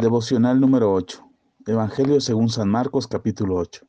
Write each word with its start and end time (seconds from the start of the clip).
Devocional 0.00 0.60
número 0.60 0.92
8. 0.92 1.28
Evangelio 1.66 2.20
según 2.20 2.50
San 2.50 2.68
Marcos 2.68 3.08
capítulo 3.08 3.56
8. 3.56 3.84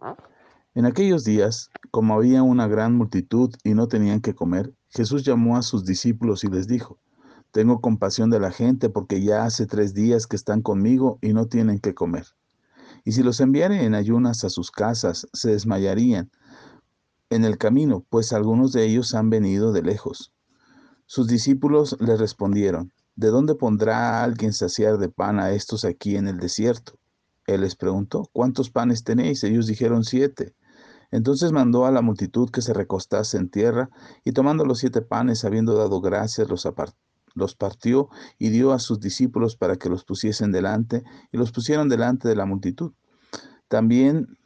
En 0.74 0.88
aquellos 0.88 1.24
días, 1.24 1.70
como 1.92 2.16
había 2.16 2.41
una 2.41 2.67
gran 2.67 2.96
multitud 2.96 3.54
y 3.63 3.75
no 3.75 3.88
tenían 3.88 4.19
que 4.19 4.33
comer, 4.33 4.73
Jesús 4.89 5.23
llamó 5.23 5.55
a 5.55 5.61
sus 5.61 5.85
discípulos 5.85 6.43
y 6.43 6.47
les 6.47 6.67
dijo, 6.67 6.97
Tengo 7.51 7.79
compasión 7.79 8.31
de 8.31 8.39
la 8.39 8.49
gente 8.49 8.89
porque 8.89 9.21
ya 9.21 9.45
hace 9.45 9.67
tres 9.67 9.93
días 9.93 10.25
que 10.25 10.35
están 10.35 10.63
conmigo 10.63 11.19
y 11.22 11.33
no 11.33 11.46
tienen 11.46 11.78
que 11.78 11.94
comer. 11.94 12.26
Y 13.05 13.12
si 13.12 13.21
los 13.21 13.39
enviare 13.39 13.83
en 13.83 13.94
ayunas 13.94 14.44
a 14.44 14.49
sus 14.49 14.71
casas, 14.71 15.28
se 15.33 15.51
desmayarían 15.51 16.31
en 17.30 17.45
el 17.45 17.59
camino, 17.59 18.03
pues 18.09 18.34
algunos 18.34 18.71
de 18.71 18.84
ellos 18.84 19.13
han 19.13 19.30
venido 19.30 19.73
de 19.73 19.84
lejos. 19.84 20.34
Sus 21.05 21.27
discípulos 21.27 21.95
le 21.99 22.17
respondieron, 22.17 22.94
¿De 23.20 23.31
dónde 23.31 23.54
pondrá 23.54 24.23
alguien 24.23 24.54
saciar 24.54 24.98
de 24.98 25.09
pan 25.09 25.41
a 25.41 25.52
estos 25.52 25.84
aquí 25.84 26.16
en 26.16 26.30
el 26.30 26.38
desierto? 26.38 26.93
Él 27.48 27.59
les 27.59 27.76
preguntó, 27.76 28.30
¿cuántos 28.31 28.70
panes 28.70 29.03
tenéis? 29.03 29.43
Ellos 29.43 29.67
dijeron 29.67 30.05
siete. 30.05 30.55
Entonces 31.12 31.52
mandó 31.52 31.85
a 31.85 31.91
la 31.91 32.02
multitud 32.02 32.49
que 32.49 32.62
se 32.62 32.73
recostase 32.73 33.35
en 33.35 33.49
tierra, 33.49 33.90
y 34.23 34.31
tomando 34.31 34.63
los 34.63 34.79
siete 34.79 35.02
panes, 35.02 35.43
habiendo 35.43 35.76
dado 35.76 35.99
gracias, 35.99 36.48
los, 36.48 36.66
los 37.35 37.55
partió 37.55 38.07
y 38.38 38.52
dio 38.52 38.71
a 38.71 38.79
sus 38.79 39.02
discípulos 39.02 39.57
para 39.57 39.76
que 39.76 39.90
los 39.90 40.05
pusiesen 40.05 40.54
delante, 40.54 41.04
y 41.34 41.38
los 41.38 41.51
pusieron 41.51 41.90
delante 41.90 42.29
de 42.29 42.38
la 42.38 42.45
multitud. 42.45 42.93
También 43.67 44.38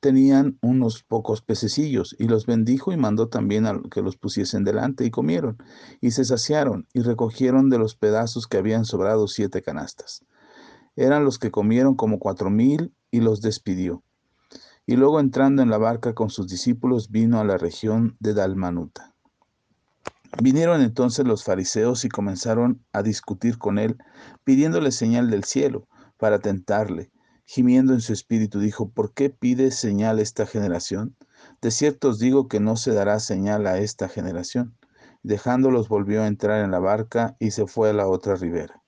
tenían 0.00 0.58
unos 0.60 1.02
pocos 1.02 1.42
pececillos 1.42 2.14
y 2.18 2.28
los 2.28 2.46
bendijo 2.46 2.92
y 2.92 2.96
mandó 2.96 3.28
también 3.28 3.66
a 3.66 3.80
que 3.90 4.02
los 4.02 4.16
pusiesen 4.16 4.64
delante 4.64 5.04
y 5.04 5.10
comieron 5.10 5.58
y 6.00 6.10
se 6.12 6.24
saciaron 6.24 6.86
y 6.92 7.00
recogieron 7.00 7.70
de 7.70 7.78
los 7.78 7.96
pedazos 7.96 8.46
que 8.46 8.58
habían 8.58 8.84
sobrado 8.84 9.28
siete 9.28 9.62
canastas. 9.62 10.24
Eran 10.96 11.24
los 11.24 11.38
que 11.38 11.50
comieron 11.50 11.94
como 11.94 12.18
cuatro 12.18 12.50
mil 12.50 12.94
y 13.10 13.20
los 13.20 13.40
despidió. 13.40 14.02
Y 14.86 14.96
luego 14.96 15.18
entrando 15.18 15.62
en 15.62 15.70
la 15.70 15.78
barca 15.78 16.14
con 16.14 16.30
sus 16.30 16.46
discípulos 16.46 17.10
vino 17.10 17.40
a 17.40 17.44
la 17.44 17.58
región 17.58 18.16
de 18.20 18.34
Dalmanuta. 18.34 19.14
Vinieron 20.42 20.82
entonces 20.82 21.26
los 21.26 21.44
fariseos 21.44 22.04
y 22.04 22.08
comenzaron 22.08 22.84
a 22.92 23.02
discutir 23.02 23.58
con 23.58 23.78
él, 23.78 23.96
pidiéndole 24.44 24.92
señal 24.92 25.30
del 25.30 25.44
cielo 25.44 25.88
para 26.18 26.38
tentarle 26.38 27.10
gimiendo 27.46 27.94
en 27.94 28.00
su 28.00 28.12
espíritu, 28.12 28.58
dijo, 28.58 28.90
¿por 28.90 29.14
qué 29.14 29.30
pide 29.30 29.70
señal 29.70 30.18
esta 30.18 30.46
generación? 30.46 31.16
De 31.62 31.70
cierto 31.70 32.10
os 32.10 32.18
digo 32.18 32.48
que 32.48 32.60
no 32.60 32.76
se 32.76 32.92
dará 32.92 33.20
señal 33.20 33.66
a 33.66 33.78
esta 33.78 34.08
generación. 34.08 34.76
Dejándolos 35.22 35.88
volvió 35.88 36.22
a 36.22 36.26
entrar 36.26 36.64
en 36.64 36.72
la 36.72 36.80
barca 36.80 37.36
y 37.38 37.52
se 37.52 37.66
fue 37.66 37.90
a 37.90 37.92
la 37.92 38.08
otra 38.08 38.34
ribera. 38.34 38.82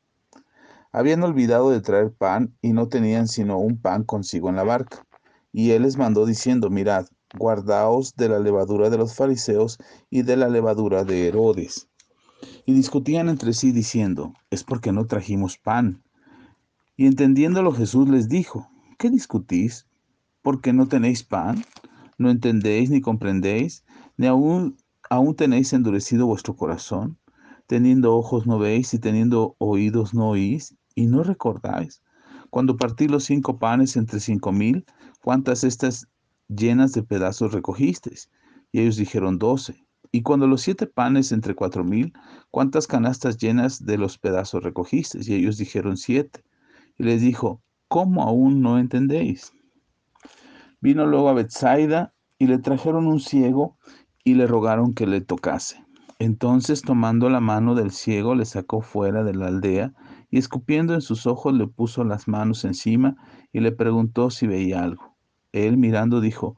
Habían 0.90 1.22
olvidado 1.22 1.70
de 1.70 1.80
traer 1.80 2.12
pan 2.12 2.56
y 2.60 2.72
no 2.72 2.88
tenían 2.88 3.28
sino 3.28 3.58
un 3.58 3.80
pan 3.80 4.04
consigo 4.04 4.48
en 4.48 4.56
la 4.56 4.64
barca. 4.64 5.06
Y 5.52 5.70
él 5.70 5.82
les 5.82 5.96
mandó 5.96 6.26
diciendo, 6.26 6.70
mirad, 6.70 7.06
guardaos 7.36 8.16
de 8.16 8.28
la 8.28 8.38
levadura 8.38 8.90
de 8.90 8.98
los 8.98 9.14
fariseos 9.14 9.78
y 10.10 10.22
de 10.22 10.36
la 10.36 10.48
levadura 10.48 11.04
de 11.04 11.28
Herodes. 11.28 11.88
Y 12.64 12.72
discutían 12.72 13.28
entre 13.28 13.52
sí 13.52 13.72
diciendo, 13.72 14.32
es 14.50 14.64
porque 14.64 14.92
no 14.92 15.06
trajimos 15.06 15.58
pan. 15.58 16.02
Y 17.00 17.06
entendiéndolo 17.06 17.70
Jesús 17.70 18.08
les 18.08 18.28
dijo, 18.28 18.68
¿qué 18.98 19.08
discutís? 19.08 19.86
¿Porque 20.42 20.72
no 20.72 20.88
tenéis 20.88 21.22
pan? 21.22 21.64
¿No 22.18 22.28
entendéis 22.28 22.90
ni 22.90 23.00
comprendéis? 23.00 23.84
¿Ni 24.16 24.26
aún, 24.26 24.76
aún 25.08 25.36
tenéis 25.36 25.72
endurecido 25.72 26.26
vuestro 26.26 26.56
corazón? 26.56 27.16
Teniendo 27.68 28.16
ojos 28.16 28.48
no 28.48 28.58
veis 28.58 28.92
y 28.94 28.98
teniendo 28.98 29.54
oídos 29.58 30.12
no 30.12 30.30
oís 30.30 30.74
y 30.96 31.06
no 31.06 31.22
recordáis. 31.22 32.02
Cuando 32.50 32.76
partí 32.76 33.06
los 33.06 33.22
cinco 33.22 33.60
panes 33.60 33.96
entre 33.96 34.18
cinco 34.18 34.50
mil, 34.50 34.84
¿cuántas 35.22 35.62
estas 35.62 36.08
llenas 36.48 36.94
de 36.94 37.04
pedazos 37.04 37.52
recogisteis? 37.52 38.28
Y 38.72 38.80
ellos 38.80 38.96
dijeron 38.96 39.38
doce. 39.38 39.86
Y 40.10 40.22
cuando 40.22 40.48
los 40.48 40.62
siete 40.62 40.88
panes 40.88 41.30
entre 41.30 41.54
cuatro 41.54 41.84
mil, 41.84 42.12
¿cuántas 42.50 42.88
canastas 42.88 43.38
llenas 43.38 43.84
de 43.84 43.98
los 43.98 44.18
pedazos 44.18 44.64
recogisteis? 44.64 45.28
Y 45.28 45.34
ellos 45.34 45.58
dijeron 45.58 45.96
siete 45.96 46.42
y 46.98 47.04
les 47.04 47.22
dijo, 47.22 47.62
¿cómo 47.88 48.22
aún 48.24 48.60
no 48.60 48.78
entendéis? 48.78 49.52
Vino 50.80 51.06
luego 51.06 51.28
a 51.28 51.34
Bethsaida 51.34 52.12
y 52.38 52.46
le 52.46 52.58
trajeron 52.58 53.06
un 53.06 53.20
ciego 53.20 53.78
y 54.24 54.34
le 54.34 54.46
rogaron 54.46 54.94
que 54.94 55.06
le 55.06 55.20
tocase. 55.20 55.84
Entonces, 56.20 56.82
tomando 56.82 57.30
la 57.30 57.40
mano 57.40 57.76
del 57.76 57.92
ciego, 57.92 58.34
le 58.34 58.44
sacó 58.44 58.80
fuera 58.80 59.22
de 59.22 59.34
la 59.34 59.46
aldea 59.46 59.94
y 60.30 60.38
escupiendo 60.38 60.94
en 60.94 61.00
sus 61.00 61.26
ojos 61.26 61.54
le 61.54 61.68
puso 61.68 62.02
las 62.02 62.26
manos 62.26 62.64
encima 62.64 63.16
y 63.52 63.60
le 63.60 63.70
preguntó 63.70 64.30
si 64.30 64.46
veía 64.46 64.82
algo. 64.82 65.16
Él 65.52 65.76
mirando 65.76 66.20
dijo, 66.20 66.56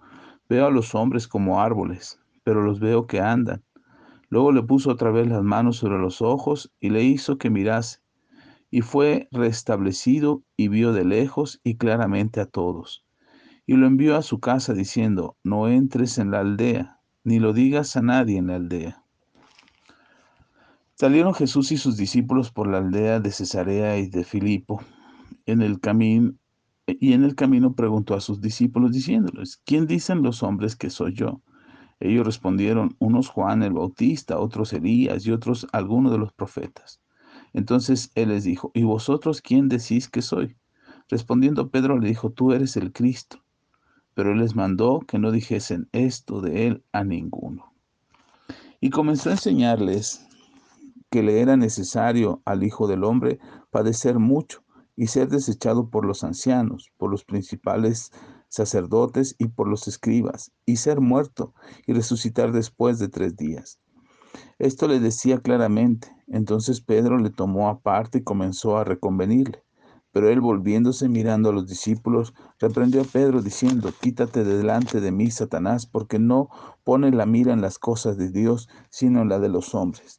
veo 0.48 0.66
a 0.66 0.70
los 0.70 0.94
hombres 0.94 1.28
como 1.28 1.60
árboles, 1.60 2.18
pero 2.42 2.62
los 2.62 2.80
veo 2.80 3.06
que 3.06 3.20
andan. 3.20 3.62
Luego 4.30 4.52
le 4.52 4.62
puso 4.62 4.90
otra 4.90 5.10
vez 5.10 5.28
las 5.28 5.42
manos 5.42 5.76
sobre 5.76 5.98
los 5.98 6.22
ojos 6.22 6.72
y 6.80 6.90
le 6.90 7.04
hizo 7.04 7.36
que 7.36 7.50
mirase 7.50 7.99
y 8.70 8.82
fue 8.82 9.28
restablecido 9.32 10.42
y 10.56 10.68
vio 10.68 10.92
de 10.92 11.04
lejos 11.04 11.60
y 11.64 11.76
claramente 11.76 12.40
a 12.40 12.46
todos. 12.46 13.04
Y 13.66 13.74
lo 13.74 13.86
envió 13.86 14.16
a 14.16 14.22
su 14.22 14.40
casa 14.40 14.72
diciendo, 14.74 15.36
no 15.42 15.68
entres 15.68 16.18
en 16.18 16.30
la 16.30 16.40
aldea, 16.40 17.00
ni 17.24 17.38
lo 17.38 17.52
digas 17.52 17.96
a 17.96 18.02
nadie 18.02 18.38
en 18.38 18.48
la 18.48 18.56
aldea. 18.56 19.04
Salieron 20.94 21.34
Jesús 21.34 21.72
y 21.72 21.76
sus 21.76 21.96
discípulos 21.96 22.50
por 22.50 22.68
la 22.68 22.78
aldea 22.78 23.20
de 23.20 23.30
Cesarea 23.30 23.98
y 23.98 24.08
de 24.08 24.24
Filipo. 24.24 24.82
En 25.46 25.62
el 25.62 25.80
camino 25.80 26.34
y 26.86 27.12
en 27.12 27.24
el 27.24 27.34
camino 27.34 27.74
preguntó 27.74 28.14
a 28.14 28.20
sus 28.20 28.40
discípulos 28.40 28.92
diciéndoles, 28.92 29.60
¿quién 29.64 29.86
dicen 29.86 30.22
los 30.22 30.42
hombres 30.42 30.76
que 30.76 30.90
soy 30.90 31.14
yo? 31.14 31.40
Ellos 32.00 32.26
respondieron, 32.26 32.96
unos 32.98 33.28
Juan 33.28 33.62
el 33.62 33.74
Bautista, 33.74 34.38
otros 34.38 34.72
Elías 34.72 35.26
y 35.26 35.32
otros 35.32 35.66
algunos 35.72 36.10
de 36.12 36.18
los 36.18 36.32
profetas. 36.32 37.00
Entonces 37.52 38.10
él 38.14 38.28
les 38.28 38.44
dijo, 38.44 38.70
¿y 38.74 38.84
vosotros 38.84 39.40
quién 39.40 39.68
decís 39.68 40.08
que 40.08 40.22
soy? 40.22 40.56
Respondiendo 41.08 41.70
Pedro 41.70 41.98
le 41.98 42.08
dijo, 42.08 42.30
tú 42.30 42.52
eres 42.52 42.76
el 42.76 42.92
Cristo. 42.92 43.42
Pero 44.14 44.32
él 44.32 44.38
les 44.38 44.54
mandó 44.54 45.00
que 45.00 45.18
no 45.18 45.30
dijesen 45.30 45.88
esto 45.92 46.40
de 46.40 46.66
él 46.66 46.84
a 46.92 47.04
ninguno. 47.04 47.72
Y 48.80 48.90
comenzó 48.90 49.30
a 49.30 49.32
enseñarles 49.32 50.26
que 51.10 51.22
le 51.22 51.40
era 51.40 51.56
necesario 51.56 52.40
al 52.44 52.62
Hijo 52.62 52.86
del 52.86 53.04
Hombre 53.04 53.38
padecer 53.70 54.18
mucho 54.18 54.62
y 54.96 55.08
ser 55.08 55.28
desechado 55.28 55.90
por 55.90 56.04
los 56.04 56.24
ancianos, 56.24 56.90
por 56.96 57.10
los 57.10 57.24
principales 57.24 58.12
sacerdotes 58.48 59.34
y 59.38 59.48
por 59.48 59.68
los 59.68 59.88
escribas, 59.88 60.52
y 60.66 60.76
ser 60.76 61.00
muerto 61.00 61.54
y 61.86 61.92
resucitar 61.92 62.52
después 62.52 62.98
de 62.98 63.08
tres 63.08 63.36
días. 63.36 63.80
Esto 64.58 64.88
le 64.88 65.00
decía 65.00 65.38
claramente. 65.38 66.14
Entonces 66.28 66.80
Pedro 66.80 67.18
le 67.18 67.30
tomó 67.30 67.68
aparte 67.68 68.18
y 68.18 68.22
comenzó 68.22 68.76
a 68.76 68.84
reconvenirle. 68.84 69.62
Pero 70.12 70.28
él 70.28 70.40
volviéndose 70.40 71.08
mirando 71.08 71.50
a 71.50 71.52
los 71.52 71.66
discípulos, 71.66 72.34
reprendió 72.58 73.02
a 73.02 73.04
Pedro 73.04 73.42
diciendo, 73.42 73.92
Quítate 74.00 74.44
de 74.44 74.56
delante 74.56 75.00
de 75.00 75.12
mí, 75.12 75.30
Satanás, 75.30 75.86
porque 75.86 76.18
no 76.18 76.48
pone 76.84 77.10
la 77.12 77.26
mira 77.26 77.52
en 77.52 77.60
las 77.60 77.78
cosas 77.78 78.16
de 78.16 78.30
Dios, 78.30 78.68
sino 78.90 79.22
en 79.22 79.28
la 79.28 79.38
de 79.38 79.48
los 79.48 79.74
hombres. 79.74 80.18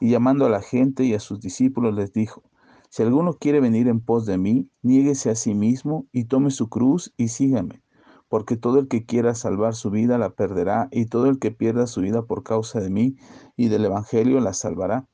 Y 0.00 0.10
llamando 0.10 0.46
a 0.46 0.50
la 0.50 0.60
gente 0.60 1.04
y 1.04 1.14
a 1.14 1.20
sus 1.20 1.40
discípulos 1.40 1.94
les 1.94 2.12
dijo, 2.12 2.42
Si 2.90 3.02
alguno 3.02 3.34
quiere 3.34 3.60
venir 3.60 3.88
en 3.88 4.00
pos 4.00 4.26
de 4.26 4.38
mí, 4.38 4.68
niéguese 4.82 5.30
a 5.30 5.34
sí 5.34 5.54
mismo 5.54 6.06
y 6.12 6.24
tome 6.24 6.50
su 6.50 6.68
cruz 6.68 7.12
y 7.16 7.28
sígame 7.28 7.82
porque 8.28 8.56
todo 8.56 8.78
el 8.78 8.88
que 8.88 9.04
quiera 9.04 9.34
salvar 9.34 9.74
su 9.74 9.90
vida 9.90 10.18
la 10.18 10.30
perderá, 10.30 10.88
y 10.92 11.06
todo 11.06 11.26
el 11.26 11.38
que 11.38 11.50
pierda 11.50 11.86
su 11.86 12.02
vida 12.02 12.22
por 12.22 12.42
causa 12.42 12.80
de 12.80 12.90
mí 12.90 13.16
y 13.56 13.68
del 13.68 13.86
Evangelio 13.86 14.40
la 14.40 14.52
salvará. 14.52 15.08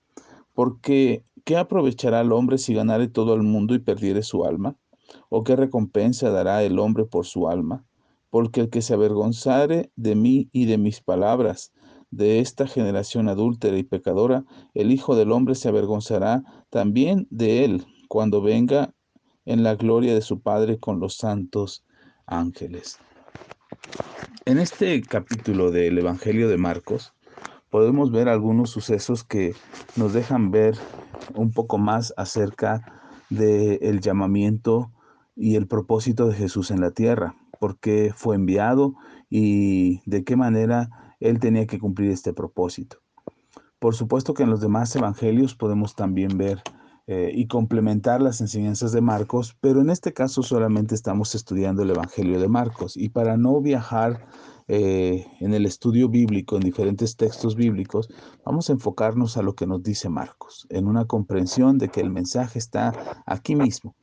Porque, 0.52 1.24
¿qué 1.44 1.56
aprovechará 1.56 2.20
el 2.20 2.32
hombre 2.32 2.58
si 2.58 2.74
ganare 2.74 3.08
todo 3.08 3.34
el 3.34 3.42
mundo 3.42 3.74
y 3.74 3.78
perdiere 3.78 4.22
su 4.22 4.44
alma? 4.44 4.76
¿O 5.28 5.44
qué 5.44 5.56
recompensa 5.56 6.30
dará 6.30 6.62
el 6.62 6.78
hombre 6.78 7.04
por 7.04 7.26
su 7.26 7.48
alma? 7.48 7.84
Porque 8.30 8.60
el 8.60 8.70
que 8.70 8.82
se 8.82 8.94
avergonzare 8.94 9.90
de 9.96 10.14
mí 10.14 10.48
y 10.52 10.66
de 10.66 10.78
mis 10.78 11.00
palabras, 11.00 11.72
de 12.10 12.38
esta 12.38 12.66
generación 12.66 13.28
adúltera 13.28 13.76
y 13.76 13.82
pecadora, 13.82 14.44
el 14.72 14.92
Hijo 14.92 15.16
del 15.16 15.32
Hombre 15.32 15.56
se 15.56 15.68
avergonzará 15.68 16.44
también 16.70 17.26
de 17.30 17.64
él 17.64 17.86
cuando 18.08 18.40
venga 18.40 18.94
en 19.44 19.62
la 19.64 19.74
gloria 19.74 20.14
de 20.14 20.20
su 20.20 20.40
Padre 20.40 20.78
con 20.78 21.00
los 21.00 21.16
santos 21.16 21.84
ángeles. 22.26 22.98
En 24.46 24.58
este 24.58 25.00
capítulo 25.02 25.70
del 25.70 25.98
Evangelio 25.98 26.48
de 26.48 26.58
Marcos 26.58 27.14
podemos 27.70 28.12
ver 28.12 28.28
algunos 28.28 28.70
sucesos 28.70 29.24
que 29.24 29.54
nos 29.96 30.12
dejan 30.12 30.50
ver 30.50 30.76
un 31.34 31.52
poco 31.52 31.78
más 31.78 32.12
acerca 32.16 33.00
del 33.30 34.00
llamamiento 34.00 34.90
y 35.34 35.56
el 35.56 35.66
propósito 35.66 36.26
de 36.26 36.34
Jesús 36.34 36.70
en 36.70 36.80
la 36.80 36.90
tierra, 36.90 37.34
por 37.58 37.78
qué 37.78 38.12
fue 38.14 38.36
enviado 38.36 38.94
y 39.30 40.00
de 40.08 40.24
qué 40.24 40.36
manera 40.36 41.16
él 41.20 41.40
tenía 41.40 41.66
que 41.66 41.78
cumplir 41.78 42.10
este 42.10 42.32
propósito. 42.32 42.98
Por 43.78 43.94
supuesto 43.94 44.34
que 44.34 44.44
en 44.44 44.50
los 44.50 44.60
demás 44.60 44.94
evangelios 44.94 45.54
podemos 45.54 45.94
también 45.96 46.36
ver 46.38 46.62
eh, 47.06 47.30
y 47.34 47.48
complementar 47.48 48.22
las 48.22 48.40
enseñanzas 48.40 48.92
de 48.92 49.02
Marcos, 49.02 49.54
pero 49.60 49.82
en 49.82 49.90
este 49.90 50.14
caso 50.14 50.42
solamente 50.42 50.94
estamos 50.94 51.34
estudiando 51.34 51.82
el 51.82 51.90
Evangelio 51.90 52.40
de 52.40 52.48
Marcos. 52.48 52.96
Y 52.96 53.10
para 53.10 53.36
no 53.36 53.60
viajar 53.60 54.26
eh, 54.68 55.26
en 55.40 55.52
el 55.52 55.66
estudio 55.66 56.08
bíblico, 56.08 56.56
en 56.56 56.62
diferentes 56.62 57.16
textos 57.16 57.56
bíblicos, 57.56 58.08
vamos 58.42 58.70
a 58.70 58.72
enfocarnos 58.72 59.36
a 59.36 59.42
lo 59.42 59.54
que 59.54 59.66
nos 59.66 59.82
dice 59.82 60.08
Marcos, 60.08 60.66
en 60.70 60.86
una 60.86 61.04
comprensión 61.04 61.76
de 61.76 61.90
que 61.90 62.00
el 62.00 62.08
mensaje 62.08 62.58
está 62.58 62.94
aquí 63.26 63.54
mismo. 63.54 63.94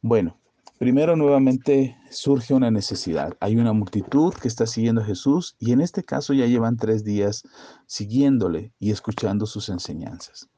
Bueno, 0.00 0.38
primero 0.78 1.16
nuevamente 1.16 1.96
surge 2.10 2.54
una 2.54 2.70
necesidad. 2.70 3.36
Hay 3.40 3.56
una 3.56 3.72
multitud 3.72 4.32
que 4.34 4.46
está 4.46 4.68
siguiendo 4.68 5.00
a 5.00 5.04
Jesús 5.04 5.56
y 5.58 5.72
en 5.72 5.80
este 5.80 6.04
caso 6.04 6.32
ya 6.32 6.46
llevan 6.46 6.76
tres 6.76 7.02
días 7.02 7.42
siguiéndole 7.86 8.72
y 8.78 8.92
escuchando 8.92 9.46
sus 9.46 9.68
enseñanzas. 9.68 10.48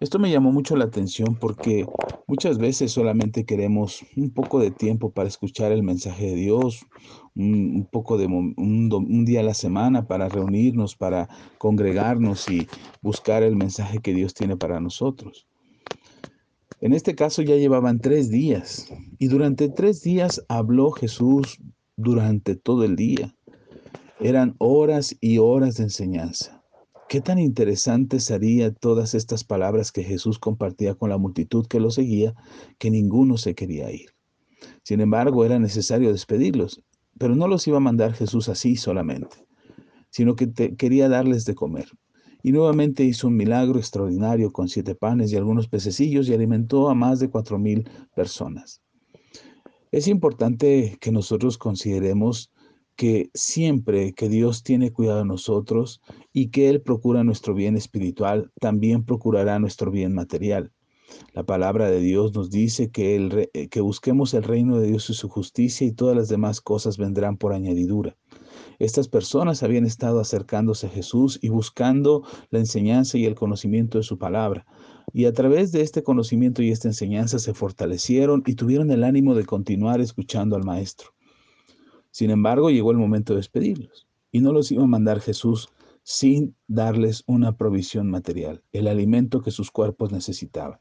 Esto 0.00 0.18
me 0.18 0.30
llamó 0.30 0.52
mucho 0.52 0.76
la 0.76 0.84
atención 0.84 1.36
porque 1.40 1.86
muchas 2.26 2.58
veces 2.58 2.92
solamente 2.92 3.44
queremos 3.44 4.04
un 4.16 4.30
poco 4.30 4.60
de 4.60 4.70
tiempo 4.70 5.10
para 5.10 5.28
escuchar 5.28 5.72
el 5.72 5.82
mensaje 5.82 6.26
de 6.26 6.34
Dios, 6.34 6.86
un, 7.34 7.88
poco 7.90 8.18
de 8.18 8.26
un, 8.26 9.24
día 9.24 9.40
a 9.40 9.44
la 9.44 9.54
semana 9.54 10.06
para 10.06 10.28
reunirnos, 10.28 10.96
para 10.96 11.28
congregarnos 11.58 12.48
y 12.48 12.68
buscar 13.02 13.42
el 13.42 13.56
mensaje 13.56 14.00
que 14.00 14.14
Dios 14.14 14.34
tiene 14.34 14.56
para 14.56 14.80
nosotros. 14.80 15.46
En 16.80 16.92
este 16.92 17.14
caso 17.14 17.42
ya 17.42 17.56
llevaban 17.56 18.00
tres 18.00 18.30
días 18.30 18.92
y 19.18 19.28
durante 19.28 19.68
tres 19.68 20.02
días 20.02 20.44
habló 20.48 20.90
Jesús 20.90 21.58
durante 21.96 22.56
todo 22.56 22.84
el 22.84 22.96
día. 22.96 23.34
Eran 24.20 24.54
horas 24.58 25.16
y 25.20 25.38
horas 25.38 25.76
de 25.76 25.84
enseñanza. 25.84 26.63
Qué 27.08 27.20
tan 27.20 27.38
interesantes 27.38 28.24
serían 28.24 28.74
todas 28.80 29.14
estas 29.14 29.44
palabras 29.44 29.92
que 29.92 30.02
Jesús 30.02 30.38
compartía 30.38 30.94
con 30.94 31.10
la 31.10 31.18
multitud 31.18 31.66
que 31.66 31.80
lo 31.80 31.90
seguía, 31.90 32.34
que 32.78 32.90
ninguno 32.90 33.36
se 33.36 33.54
quería 33.54 33.90
ir. 33.92 34.10
Sin 34.82 35.00
embargo, 35.00 35.44
era 35.44 35.58
necesario 35.58 36.10
despedirlos, 36.10 36.82
pero 37.18 37.36
no 37.36 37.46
los 37.46 37.66
iba 37.68 37.76
a 37.76 37.80
mandar 37.80 38.14
Jesús 38.14 38.48
así 38.48 38.76
solamente, 38.76 39.36
sino 40.10 40.34
que 40.34 40.52
quería 40.76 41.08
darles 41.08 41.44
de 41.44 41.54
comer. 41.54 41.88
Y 42.42 42.52
nuevamente 42.52 43.04
hizo 43.04 43.28
un 43.28 43.36
milagro 43.36 43.78
extraordinario 43.78 44.52
con 44.52 44.68
siete 44.68 44.94
panes 44.94 45.32
y 45.32 45.36
algunos 45.36 45.68
pececillos 45.68 46.28
y 46.28 46.34
alimentó 46.34 46.88
a 46.88 46.94
más 46.94 47.18
de 47.18 47.30
cuatro 47.30 47.58
mil 47.58 47.88
personas. 48.14 48.82
Es 49.92 50.08
importante 50.08 50.98
que 51.00 51.12
nosotros 51.12 51.56
consideremos 51.56 52.50
que 52.96 53.30
siempre 53.34 54.12
que 54.12 54.28
Dios 54.28 54.62
tiene 54.62 54.92
cuidado 54.92 55.20
de 55.20 55.24
nosotros 55.26 56.00
y 56.32 56.48
que 56.50 56.68
Él 56.68 56.80
procura 56.80 57.24
nuestro 57.24 57.54
bien 57.54 57.76
espiritual, 57.76 58.52
también 58.60 59.04
procurará 59.04 59.58
nuestro 59.58 59.90
bien 59.90 60.14
material. 60.14 60.72
La 61.32 61.44
palabra 61.44 61.90
de 61.90 62.00
Dios 62.00 62.34
nos 62.34 62.50
dice 62.50 62.90
que, 62.90 63.16
el, 63.16 63.50
eh, 63.52 63.68
que 63.68 63.80
busquemos 63.80 64.34
el 64.34 64.42
reino 64.42 64.78
de 64.78 64.88
Dios 64.88 65.10
y 65.10 65.14
su 65.14 65.28
justicia 65.28 65.86
y 65.86 65.92
todas 65.92 66.16
las 66.16 66.28
demás 66.28 66.60
cosas 66.60 66.96
vendrán 66.96 67.36
por 67.36 67.52
añadidura. 67.52 68.16
Estas 68.78 69.08
personas 69.08 69.62
habían 69.62 69.84
estado 69.84 70.20
acercándose 70.20 70.86
a 70.86 70.90
Jesús 70.90 71.38
y 71.42 71.48
buscando 71.48 72.24
la 72.50 72.58
enseñanza 72.58 73.18
y 73.18 73.26
el 73.26 73.34
conocimiento 73.34 73.98
de 73.98 74.04
su 74.04 74.18
palabra. 74.18 74.66
Y 75.12 75.26
a 75.26 75.32
través 75.32 75.70
de 75.72 75.82
este 75.82 76.02
conocimiento 76.02 76.62
y 76.62 76.70
esta 76.70 76.88
enseñanza 76.88 77.38
se 77.38 77.54
fortalecieron 77.54 78.42
y 78.46 78.54
tuvieron 78.54 78.90
el 78.90 79.04
ánimo 79.04 79.34
de 79.34 79.44
continuar 79.44 80.00
escuchando 80.00 80.56
al 80.56 80.64
Maestro. 80.64 81.13
Sin 82.14 82.30
embargo, 82.30 82.70
llegó 82.70 82.92
el 82.92 82.96
momento 82.96 83.32
de 83.32 83.38
despedirlos 83.38 84.06
y 84.30 84.38
no 84.38 84.52
los 84.52 84.70
iba 84.70 84.84
a 84.84 84.86
mandar 84.86 85.18
Jesús 85.18 85.70
sin 86.04 86.54
darles 86.68 87.24
una 87.26 87.56
provisión 87.56 88.08
material, 88.08 88.62
el 88.70 88.86
alimento 88.86 89.42
que 89.42 89.50
sus 89.50 89.72
cuerpos 89.72 90.12
necesitaban. 90.12 90.78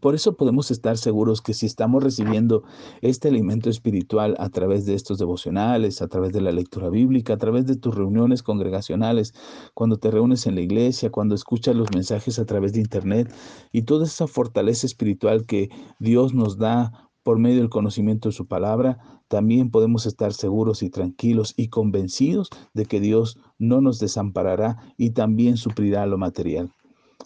Por 0.00 0.14
eso 0.14 0.38
podemos 0.38 0.70
estar 0.70 0.96
seguros 0.96 1.42
que 1.42 1.52
si 1.52 1.66
estamos 1.66 2.02
recibiendo 2.02 2.62
este 3.02 3.28
alimento 3.28 3.68
espiritual 3.68 4.36
a 4.38 4.48
través 4.48 4.86
de 4.86 4.94
estos 4.94 5.18
devocionales, 5.18 6.00
a 6.00 6.08
través 6.08 6.32
de 6.32 6.40
la 6.40 6.52
lectura 6.52 6.88
bíblica, 6.88 7.34
a 7.34 7.38
través 7.38 7.66
de 7.66 7.76
tus 7.76 7.94
reuniones 7.94 8.42
congregacionales, 8.42 9.34
cuando 9.74 9.98
te 9.98 10.10
reúnes 10.10 10.46
en 10.46 10.54
la 10.54 10.62
iglesia, 10.62 11.10
cuando 11.10 11.34
escuchas 11.34 11.76
los 11.76 11.92
mensajes 11.92 12.38
a 12.38 12.46
través 12.46 12.72
de 12.72 12.80
internet 12.80 13.30
y 13.70 13.82
toda 13.82 14.06
esa 14.06 14.26
fortaleza 14.26 14.86
espiritual 14.86 15.44
que 15.44 15.68
Dios 15.98 16.32
nos 16.32 16.56
da 16.56 17.07
por 17.28 17.38
medio 17.38 17.58
del 17.58 17.68
conocimiento 17.68 18.30
de 18.30 18.32
su 18.32 18.46
palabra, 18.46 18.96
también 19.28 19.70
podemos 19.70 20.06
estar 20.06 20.32
seguros 20.32 20.82
y 20.82 20.88
tranquilos 20.88 21.52
y 21.58 21.68
convencidos 21.68 22.48
de 22.72 22.86
que 22.86 23.00
Dios 23.00 23.36
no 23.58 23.82
nos 23.82 23.98
desamparará 23.98 24.94
y 24.96 25.10
también 25.10 25.58
suplirá 25.58 26.06
lo 26.06 26.16
material. 26.16 26.72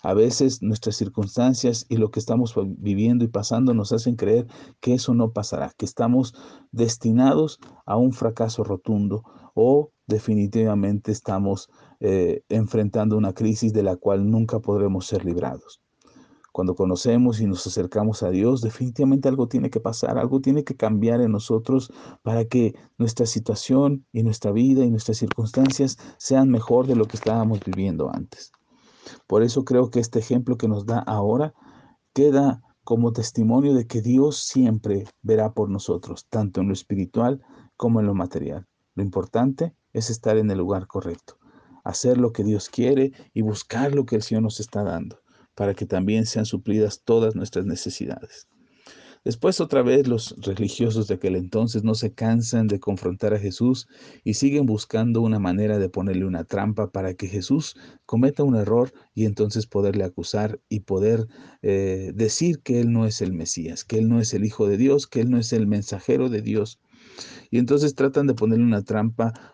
A 0.03 0.13
veces 0.13 0.61
nuestras 0.61 0.97
circunstancias 0.97 1.87
y 1.89 1.99
lo 1.99 2.11
que 2.11 2.19
estamos 2.19 2.53
viviendo 2.79 3.25
y 3.25 3.29
pasando 3.29 3.75
nos 3.75 3.93
hacen 3.93 4.17
creer 4.17 4.49
que 4.81 4.95
eso 4.95 5.15
no 5.15 5.31
pasará, 5.31 5.73
que 5.79 5.85
estamos 5.85 6.35
destinados 6.73 7.61
a 7.87 7.97
un 7.97 8.13
fracaso 8.13 8.65
rotundo 8.65 9.23
o 9.55 9.93
definitivamente 10.09 11.13
estamos 11.13 11.71
eh, 12.01 12.43
enfrentando 12.49 13.17
una 13.17 13.35
crisis 13.35 13.73
de 13.73 13.85
la 13.85 13.95
cual 13.95 14.29
nunca 14.29 14.59
podremos 14.59 15.07
ser 15.07 15.25
librados. 15.25 15.81
Cuando 16.53 16.75
conocemos 16.75 17.41
y 17.41 17.47
nos 17.47 17.67
acercamos 17.67 18.23
a 18.23 18.29
Dios, 18.29 18.61
definitivamente 18.61 19.27
algo 19.27 19.49
tiene 19.49 19.71
que 19.71 19.81
pasar, 19.81 20.19
algo 20.19 20.43
tiene 20.43 20.65
que 20.65 20.77
cambiar 20.77 21.23
en 21.23 21.33
nosotros 21.33 21.91
para 22.23 22.45
que 22.45 22.75
nuestra 22.99 23.25
situación 23.25 24.05
y 24.13 24.23
nuestra 24.23 24.53
vida 24.53 24.85
y 24.85 24.91
nuestras 24.91 25.17
circunstancias 25.17 25.97
sean 26.19 26.51
mejor 26.51 26.87
de 26.87 26.95
lo 26.95 27.07
que 27.07 27.17
estábamos 27.17 27.61
viviendo 27.65 28.11
antes. 28.15 28.53
Por 29.27 29.43
eso 29.43 29.65
creo 29.65 29.91
que 29.91 30.01
este 30.01 30.19
ejemplo 30.19 30.59
que 30.59 30.69
nos 30.69 30.85
da 30.85 30.99
ahora 30.99 31.55
queda 32.13 32.61
como 32.85 33.15
testimonio 33.15 33.73
de 33.73 33.87
que 33.87 34.03
Dios 34.03 34.37
siempre 34.37 35.07
verá 35.23 35.55
por 35.55 35.71
nosotros, 35.71 36.27
tanto 36.29 36.61
en 36.61 36.67
lo 36.69 36.75
espiritual 36.75 37.41
como 37.79 38.01
en 38.01 38.07
lo 38.07 38.15
material. 38.15 38.67
Lo 38.95 39.03
importante 39.03 39.75
es 39.95 40.11
estar 40.11 40.37
en 40.37 40.51
el 40.51 40.59
lugar 40.59 40.87
correcto, 40.87 41.39
hacer 41.83 42.19
lo 42.19 42.33
que 42.33 42.45
Dios 42.45 42.69
quiere 42.69 43.13
y 43.33 43.41
buscar 43.41 43.95
lo 43.95 44.05
que 44.05 44.17
el 44.17 44.23
Señor 44.23 44.43
nos 44.43 44.61
está 44.61 44.83
dando 44.83 45.22
para 45.55 45.75
que 45.75 45.87
también 45.87 46.27
sean 46.27 46.47
suplidas 46.47 47.03
todas 47.05 47.35
nuestras 47.35 47.67
necesidades. 47.67 48.49
Después 49.25 49.61
otra 49.61 49.83
vez 49.83 50.09
los 50.09 50.35
religiosos 50.41 51.07
de 51.07 51.15
aquel 51.15 51.37
entonces 51.37 51.85
no 51.85 51.95
se 51.95 52.13
cansan 52.13 52.67
de 52.67 52.81
confrontar 52.81 53.33
a 53.33 53.39
Jesús 53.39 53.87
y 54.25 54.35
siguen 54.35 54.67
buscando 54.67 55.21
una 55.21 55.39
manera 55.39 55.79
de 55.79 55.89
ponerle 55.89 56.25
una 56.25 56.43
trampa 56.43 56.91
para 56.91 57.15
que 57.15 57.29
Jesús 57.29 57.77
cometa 58.05 58.43
un 58.43 58.57
error 58.57 58.93
y 59.15 59.27
entonces 59.27 59.69
poderle 59.69 60.03
acusar 60.03 60.61
y 60.69 60.81
poder 60.81 61.29
eh, 61.63 62.11
decir 62.17 62.63
que 62.63 62.81
Él 62.81 62.93
no 62.93 63.07
es 63.07 63.23
el 63.23 63.33
Mesías, 63.33 63.85
que 63.85 63.99
Él 63.99 64.09
no 64.09 64.19
es 64.19 64.35
el 64.35 64.45
Hijo 64.45 64.67
de 64.67 64.77
Dios, 64.77 65.07
que 65.07 65.21
Él 65.21 65.31
no 65.31 65.39
es 65.39 65.53
el 65.53 65.69
mensajero 65.69 66.29
de 66.29 66.43
Dios. 66.43 66.81
Y 67.49 67.59
entonces 67.59 67.95
tratan 67.95 68.27
de 68.27 68.35
ponerle 68.35 68.65
una 68.65 68.83
trampa 68.83 69.52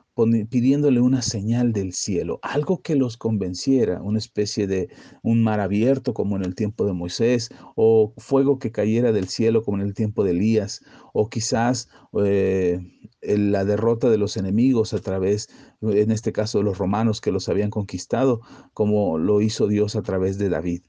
pidiéndole 0.48 1.00
una 1.00 1.22
señal 1.22 1.72
del 1.72 1.92
cielo, 1.92 2.40
algo 2.42 2.82
que 2.82 2.96
los 2.96 3.16
convenciera, 3.16 4.02
una 4.02 4.18
especie 4.18 4.66
de 4.66 4.88
un 5.22 5.42
mar 5.42 5.60
abierto 5.60 6.14
como 6.14 6.36
en 6.36 6.44
el 6.44 6.54
tiempo 6.54 6.84
de 6.86 6.92
Moisés, 6.92 7.50
o 7.76 8.14
fuego 8.16 8.58
que 8.58 8.72
cayera 8.72 9.12
del 9.12 9.28
cielo 9.28 9.62
como 9.62 9.78
en 9.78 9.84
el 9.84 9.94
tiempo 9.94 10.24
de 10.24 10.32
Elías, 10.32 10.80
o 11.12 11.28
quizás 11.28 11.88
eh, 12.24 12.80
la 13.22 13.64
derrota 13.64 14.10
de 14.10 14.18
los 14.18 14.36
enemigos 14.36 14.92
a 14.92 14.98
través, 14.98 15.48
en 15.82 16.10
este 16.10 16.32
caso, 16.32 16.58
de 16.58 16.64
los 16.64 16.78
romanos 16.78 17.20
que 17.20 17.32
los 17.32 17.48
habían 17.48 17.70
conquistado, 17.70 18.40
como 18.74 19.18
lo 19.18 19.40
hizo 19.40 19.68
Dios 19.68 19.94
a 19.94 20.02
través 20.02 20.38
de 20.38 20.48
David, 20.48 20.82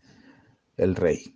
el 0.78 0.96
rey. 0.96 1.36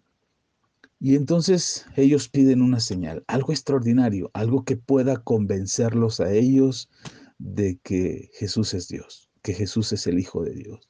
Y 1.00 1.16
entonces 1.16 1.86
ellos 1.98 2.30
piden 2.30 2.62
una 2.62 2.80
señal, 2.80 3.26
algo 3.28 3.52
extraordinario, 3.52 4.32
algo 4.34 4.64
que 4.64 4.78
pueda 4.78 5.18
convencerlos 5.18 6.22
a 6.22 6.32
ellos 6.32 6.90
de 7.38 7.80
que 7.84 8.30
Jesús 8.34 8.74
es 8.74 8.88
Dios, 8.88 9.30
que 9.42 9.54
Jesús 9.54 9.92
es 9.94 10.08
el 10.08 10.20
Hijo 10.20 10.44
de 10.44 10.54
Dios. 10.54 10.90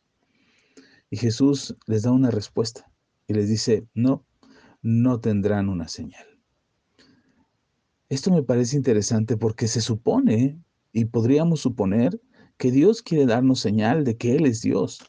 Y 1.10 1.18
Jesús 1.18 1.76
les 1.86 2.04
da 2.04 2.12
una 2.12 2.32
respuesta 2.32 2.92
y 3.28 3.34
les 3.34 3.50
dice, 3.50 3.88
no, 3.94 4.26
no 4.82 5.20
tendrán 5.20 5.70
una 5.70 5.88
señal. 5.88 6.26
Esto 8.10 8.32
me 8.32 8.44
parece 8.44 8.76
interesante 8.76 9.38
porque 9.38 9.68
se 9.68 9.82
supone, 9.82 10.60
y 10.92 11.06
podríamos 11.06 11.62
suponer, 11.62 12.22
que 12.58 12.72
Dios 12.72 13.02
quiere 13.02 13.26
darnos 13.26 13.60
señal 13.60 14.04
de 14.04 14.18
que 14.18 14.36
Él 14.36 14.46
es 14.46 14.62
Dios, 14.62 15.00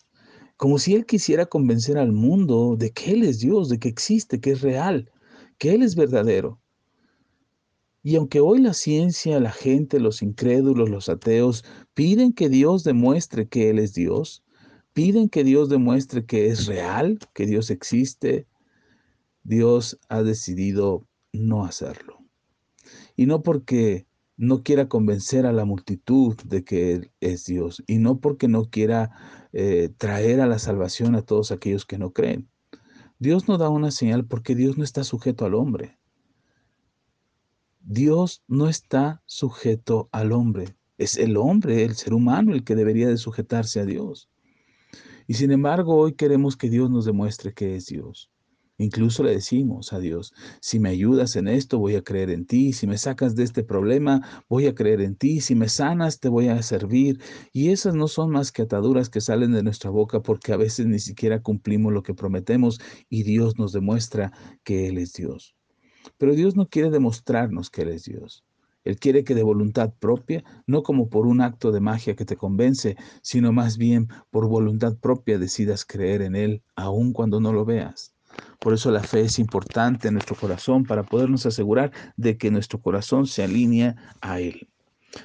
como 0.56 0.78
si 0.78 0.94
Él 0.94 1.04
quisiera 1.04 1.46
convencer 1.46 1.98
al 1.98 2.12
mundo 2.12 2.76
de 2.78 2.90
que 2.90 3.12
Él 3.12 3.24
es 3.24 3.40
Dios, 3.40 3.68
de 3.68 3.78
que 3.78 3.88
existe, 3.88 4.40
que 4.40 4.52
es 4.52 4.62
real, 4.62 5.10
que 5.58 5.74
Él 5.74 5.82
es 5.82 5.96
verdadero. 5.96 6.60
Y 8.06 8.16
aunque 8.16 8.40
hoy 8.40 8.60
la 8.60 8.74
ciencia, 8.74 9.40
la 9.40 9.50
gente, 9.50 9.98
los 9.98 10.20
incrédulos, 10.20 10.90
los 10.90 11.08
ateos, 11.08 11.64
piden 11.94 12.34
que 12.34 12.50
Dios 12.50 12.84
demuestre 12.84 13.48
que 13.48 13.70
Él 13.70 13.78
es 13.78 13.94
Dios, 13.94 14.44
piden 14.92 15.30
que 15.30 15.42
Dios 15.42 15.70
demuestre 15.70 16.26
que 16.26 16.48
es 16.48 16.66
real, 16.66 17.18
que 17.32 17.46
Dios 17.46 17.70
existe, 17.70 18.46
Dios 19.42 19.98
ha 20.10 20.22
decidido 20.22 21.08
no 21.32 21.64
hacerlo. 21.64 22.18
Y 23.16 23.24
no 23.24 23.42
porque 23.42 24.06
no 24.36 24.62
quiera 24.62 24.86
convencer 24.86 25.46
a 25.46 25.52
la 25.52 25.64
multitud 25.64 26.36
de 26.44 26.62
que 26.62 26.92
Él 26.92 27.10
es 27.20 27.46
Dios, 27.46 27.82
y 27.86 27.96
no 27.96 28.20
porque 28.20 28.48
no 28.48 28.66
quiera 28.66 29.12
eh, 29.54 29.88
traer 29.96 30.42
a 30.42 30.46
la 30.46 30.58
salvación 30.58 31.14
a 31.14 31.22
todos 31.22 31.50
aquellos 31.52 31.86
que 31.86 31.96
no 31.96 32.12
creen. 32.12 32.50
Dios 33.18 33.48
no 33.48 33.56
da 33.56 33.70
una 33.70 33.90
señal 33.90 34.26
porque 34.26 34.54
Dios 34.54 34.76
no 34.76 34.84
está 34.84 35.04
sujeto 35.04 35.46
al 35.46 35.54
hombre. 35.54 35.98
Dios 37.86 38.42
no 38.48 38.70
está 38.70 39.22
sujeto 39.26 40.08
al 40.10 40.32
hombre. 40.32 40.74
Es 40.96 41.18
el 41.18 41.36
hombre, 41.36 41.84
el 41.84 41.96
ser 41.96 42.14
humano, 42.14 42.54
el 42.54 42.64
que 42.64 42.74
debería 42.74 43.08
de 43.08 43.18
sujetarse 43.18 43.78
a 43.78 43.84
Dios. 43.84 44.30
Y 45.26 45.34
sin 45.34 45.50
embargo, 45.50 45.94
hoy 45.94 46.14
queremos 46.14 46.56
que 46.56 46.70
Dios 46.70 46.90
nos 46.90 47.04
demuestre 47.04 47.52
que 47.52 47.76
es 47.76 47.84
Dios. 47.84 48.30
Incluso 48.78 49.22
le 49.22 49.32
decimos 49.32 49.92
a 49.92 49.98
Dios, 49.98 50.32
si 50.62 50.80
me 50.80 50.88
ayudas 50.88 51.36
en 51.36 51.46
esto, 51.46 51.78
voy 51.78 51.94
a 51.96 52.02
creer 52.02 52.30
en 52.30 52.46
ti, 52.46 52.72
si 52.72 52.86
me 52.86 52.96
sacas 52.96 53.36
de 53.36 53.44
este 53.44 53.62
problema, 53.62 54.44
voy 54.48 54.66
a 54.66 54.74
creer 54.74 55.02
en 55.02 55.14
ti, 55.14 55.42
si 55.42 55.54
me 55.54 55.68
sanas, 55.68 56.20
te 56.20 56.30
voy 56.30 56.48
a 56.48 56.62
servir. 56.62 57.20
Y 57.52 57.68
esas 57.68 57.94
no 57.94 58.08
son 58.08 58.30
más 58.30 58.50
que 58.50 58.62
ataduras 58.62 59.10
que 59.10 59.20
salen 59.20 59.52
de 59.52 59.62
nuestra 59.62 59.90
boca 59.90 60.22
porque 60.22 60.54
a 60.54 60.56
veces 60.56 60.86
ni 60.86 61.00
siquiera 61.00 61.42
cumplimos 61.42 61.92
lo 61.92 62.02
que 62.02 62.14
prometemos 62.14 62.80
y 63.10 63.24
Dios 63.24 63.58
nos 63.58 63.72
demuestra 63.72 64.32
que 64.64 64.88
Él 64.88 64.96
es 64.96 65.12
Dios. 65.12 65.54
Pero 66.18 66.34
Dios 66.34 66.56
no 66.56 66.68
quiere 66.68 66.90
demostrarnos 66.90 67.70
que 67.70 67.82
Él 67.82 67.88
es 67.88 68.04
Dios. 68.04 68.44
Él 68.84 68.98
quiere 68.98 69.24
que 69.24 69.34
de 69.34 69.42
voluntad 69.42 69.94
propia, 69.98 70.44
no 70.66 70.82
como 70.82 71.08
por 71.08 71.26
un 71.26 71.40
acto 71.40 71.72
de 71.72 71.80
magia 71.80 72.14
que 72.14 72.26
te 72.26 72.36
convence, 72.36 72.96
sino 73.22 73.52
más 73.52 73.78
bien 73.78 74.08
por 74.30 74.46
voluntad 74.46 74.96
propia 74.96 75.38
decidas 75.38 75.84
creer 75.84 76.22
en 76.22 76.36
Él, 76.36 76.62
aun 76.76 77.12
cuando 77.12 77.40
no 77.40 77.52
lo 77.52 77.64
veas. 77.64 78.14
Por 78.58 78.74
eso 78.74 78.90
la 78.90 79.02
fe 79.02 79.22
es 79.22 79.38
importante 79.38 80.08
en 80.08 80.14
nuestro 80.14 80.36
corazón 80.36 80.84
para 80.84 81.04
podernos 81.04 81.46
asegurar 81.46 81.92
de 82.16 82.36
que 82.36 82.50
nuestro 82.50 82.80
corazón 82.80 83.26
se 83.26 83.42
alinea 83.42 83.96
a 84.20 84.40
Él. 84.40 84.68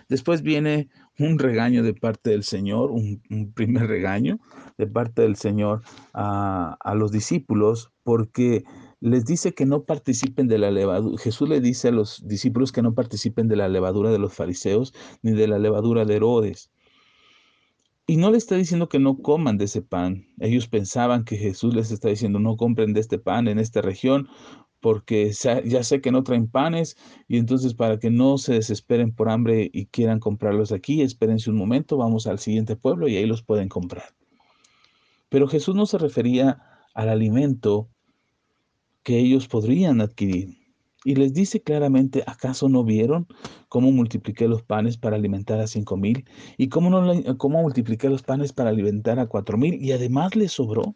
Después 0.08 0.42
viene 0.44 0.90
un 1.18 1.40
regaño 1.40 1.84
de 1.84 1.94
parte 1.94 2.30
del 2.30 2.44
Señor, 2.44 2.92
un, 2.92 3.22
primer 3.54 3.88
regaño 3.88 4.40
de 4.78 4.88
parte 4.88 5.24
del 5.24 5.36
Señor 5.36 5.82
a, 6.14 6.78
a 6.80 6.96
los 6.96 7.12
discípulos, 7.12 7.92
porque 8.04 8.64
les 9.01 9.25
dice 9.25 9.53
que 9.53 9.65
no 9.65 9.84
participen 9.84 10.48
de 10.48 10.58
la 10.58 10.72
levadura. 10.72 11.22
Jesús 11.22 11.48
le 11.48 11.62
dice 11.62 11.89
a 11.89 11.91
los 11.91 12.27
discípulos 12.27 12.72
que 12.72 12.82
no 12.82 12.94
participen 12.94 13.48
de 13.48 13.56
la 13.56 13.70
levadura 13.70 14.12
de 14.12 14.20
los 14.20 14.34
fariseos 14.34 14.94
ni 15.22 15.32
de 15.32 15.48
la 15.48 15.60
levadura 15.60 16.06
de 16.06 16.15
Herodes. 16.15 16.72
Y 18.08 18.18
no 18.18 18.32
le 18.32 18.38
está 18.38 18.56
diciendo 18.56 18.89
que 18.89 19.00
no 19.00 19.20
coman 19.20 19.58
de 19.58 19.65
ese 19.65 19.82
pan. 19.82 20.27
Ellos 20.39 20.68
pensaban 20.68 21.24
que 21.24 21.38
Jesús 21.38 21.75
les 21.75 21.91
está 21.91 22.10
diciendo 22.10 22.39
no 22.39 22.58
compren 22.58 22.94
de 22.94 23.00
este 23.00 23.20
pan 23.20 23.48
en 23.48 23.60
esta 23.60 23.82
región 23.82 24.27
porque 24.82 25.32
ya 25.32 25.84
sé 25.84 26.01
que 26.01 26.12
no 26.12 26.24
traen 26.24 26.48
panes 26.48 26.98
y 27.27 27.38
entonces 27.38 27.74
para 27.74 28.00
que 28.00 28.10
no 28.10 28.38
se 28.38 28.53
desesperen 28.53 29.13
por 29.13 29.29
hambre 29.29 29.70
y 29.74 29.88
quieran 29.88 30.20
comprarlos 30.20 30.72
aquí, 30.72 31.01
espérense 31.01 31.50
un 31.50 31.58
momento, 31.58 31.98
vamos 31.98 32.27
al 32.27 32.39
siguiente 32.39 32.75
pueblo 32.75 33.08
y 33.08 33.18
ahí 33.18 33.25
los 33.25 33.44
pueden 33.44 33.68
comprar. 33.68 34.15
Pero 35.29 35.48
Jesús 35.48 35.75
no 35.75 35.86
se 35.86 35.98
refería 35.98 36.62
al 36.94 37.10
alimento 37.10 37.89
que 39.10 39.18
ellos 39.18 39.48
podrían 39.48 40.01
adquirir. 40.01 40.56
Y 41.04 41.16
les 41.16 41.34
dice 41.34 41.63
claramente, 41.63 42.24
¿acaso 42.28 42.70
no 42.70 42.84
vieron 42.84 43.25
cómo 43.68 43.92
multipliqué 43.92 44.48
los 44.48 44.62
panes 44.62 44.98
para 44.98 45.16
alimentar 45.16 45.60
a 45.60 45.66
cinco 45.66 45.98
mil? 45.98 46.25
¿Y 46.60 46.70
cómo, 46.70 46.92
no, 46.92 47.38
cómo 47.39 47.60
multipliqué 47.63 48.08
los 48.08 48.22
panes 48.22 48.54
para 48.54 48.70
alimentar 48.70 49.18
a 49.18 49.25
cuatro 49.25 49.58
mil? 49.58 49.84
Y 49.84 49.94
además 49.94 50.36
les 50.36 50.51
sobró. 50.51 50.96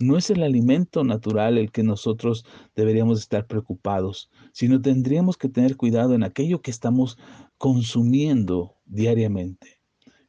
No 0.00 0.16
es 0.18 0.28
el 0.30 0.42
alimento 0.42 1.04
natural 1.04 1.56
el 1.56 1.70
que 1.70 1.84
nosotros 1.84 2.44
deberíamos 2.74 3.20
estar 3.20 3.46
preocupados, 3.46 4.28
sino 4.52 4.82
tendríamos 4.82 5.36
que 5.36 5.48
tener 5.48 5.76
cuidado 5.76 6.14
en 6.14 6.24
aquello 6.24 6.62
que 6.62 6.72
estamos 6.72 7.16
consumiendo 7.58 8.74
diariamente. 8.86 9.78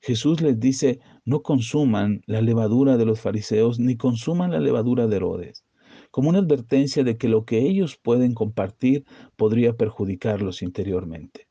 Jesús 0.01 0.39
les 0.39 0.59
dice, 0.59 0.99
no 1.25 1.41
consuman 1.41 2.21
la 2.27 2.41
levadura 2.41 2.95
de 2.95 3.05
los 3.05 3.19
fariseos, 3.19 3.79
ni 3.79 3.97
consuman 3.97 4.51
la 4.51 4.59
levadura 4.59 5.07
de 5.07 5.15
Herodes 5.15 5.66
como 6.17 6.29
una 6.29 6.39
advertencia 6.39 7.03
de 7.03 7.15
que 7.15 7.27
lo 7.27 7.45
que 7.45 7.59
ellos 7.59 7.95
pueden 7.95 8.33
compartir 8.33 9.05
podría 9.35 9.77
perjudicarlos 9.77 10.63
interiormente. 10.63 11.47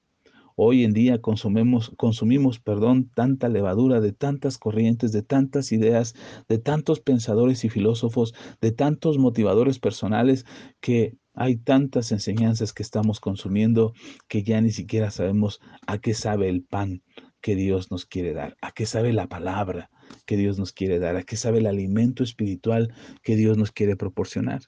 Hoy 0.56 0.82
en 0.82 0.92
día 0.92 1.20
consumimos, 1.20 1.92
consumimos 1.96 2.58
perdón, 2.58 3.08
tanta 3.14 3.48
levadura 3.48 4.00
de 4.00 4.10
tantas 4.10 4.58
corrientes, 4.58 5.12
de 5.12 5.22
tantas 5.22 5.70
ideas, 5.70 6.16
de 6.48 6.58
tantos 6.58 6.98
pensadores 6.98 7.64
y 7.64 7.68
filósofos, 7.68 8.34
de 8.60 8.72
tantos 8.72 9.18
motivadores 9.18 9.78
personales, 9.78 10.44
que 10.80 11.16
hay 11.32 11.58
tantas 11.58 12.10
enseñanzas 12.10 12.72
que 12.72 12.82
estamos 12.82 13.20
consumiendo 13.20 13.92
que 14.26 14.42
ya 14.42 14.60
ni 14.60 14.72
siquiera 14.72 15.12
sabemos 15.12 15.60
a 15.86 15.98
qué 15.98 16.12
sabe 16.12 16.48
el 16.48 16.64
pan 16.64 17.04
que 17.40 17.54
Dios 17.54 17.92
nos 17.92 18.04
quiere 18.04 18.32
dar, 18.32 18.56
a 18.60 18.72
qué 18.72 18.84
sabe 18.84 19.12
la 19.12 19.28
palabra, 19.28 19.90
que 20.26 20.36
Dios 20.36 20.58
nos 20.58 20.72
quiere 20.72 20.98
dar, 20.98 21.16
a 21.16 21.22
qué 21.22 21.36
sabe 21.36 21.58
el 21.58 21.66
alimento 21.66 22.22
espiritual 22.22 22.92
que 23.22 23.36
Dios 23.36 23.56
nos 23.56 23.72
quiere 23.72 23.96
proporcionar. 23.96 24.62